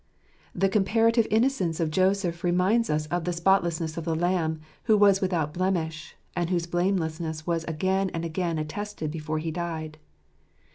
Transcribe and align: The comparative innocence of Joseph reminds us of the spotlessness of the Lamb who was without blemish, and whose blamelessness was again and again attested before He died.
The 0.55 0.67
comparative 0.67 1.27
innocence 1.29 1.79
of 1.79 1.91
Joseph 1.91 2.43
reminds 2.43 2.89
us 2.89 3.05
of 3.13 3.23
the 3.23 3.31
spotlessness 3.31 3.97
of 3.97 4.03
the 4.03 4.15
Lamb 4.15 4.59
who 4.85 4.97
was 4.97 5.21
without 5.21 5.53
blemish, 5.53 6.15
and 6.35 6.49
whose 6.49 6.65
blamelessness 6.65 7.45
was 7.45 7.65
again 7.65 8.09
and 8.11 8.25
again 8.25 8.57
attested 8.57 9.11
before 9.11 9.37
He 9.37 9.51
died. 9.51 9.99